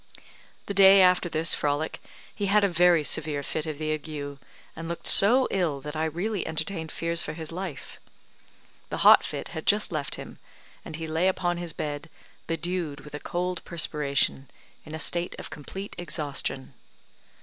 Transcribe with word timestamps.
The 0.65 0.73
day 0.73 0.99
after 1.03 1.29
this 1.29 1.53
frolic, 1.53 2.01
he 2.33 2.47
had 2.47 2.63
a 2.63 2.67
very 2.67 3.03
severe 3.03 3.43
fit 3.43 3.67
of 3.67 3.77
the 3.77 3.91
ague, 3.93 4.39
and 4.75 4.89
looked 4.89 5.07
so 5.07 5.47
ill 5.51 5.79
that 5.81 5.95
I 5.95 6.05
really 6.05 6.47
entertained 6.47 6.91
fears 6.91 7.21
for 7.21 7.33
his 7.33 7.51
life. 7.51 7.99
The 8.89 9.05
hot 9.05 9.23
fit 9.23 9.49
had 9.49 9.67
just 9.67 9.91
left 9.91 10.15
him, 10.15 10.39
and 10.83 10.95
he 10.95 11.05
lay 11.05 11.27
upon 11.27 11.57
his 11.57 11.71
bed 11.71 12.09
bedewed 12.47 13.01
with 13.01 13.13
a 13.13 13.19
cold 13.19 13.63
perspiration, 13.63 14.49
in 14.87 14.95
a 14.95 14.99
state 14.99 15.35
of 15.37 15.51
complete 15.51 15.93
exhaustion. 15.99 16.73